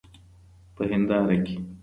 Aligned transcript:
په 0.75 0.81
هینداره 0.89 1.35
کي 1.45 1.55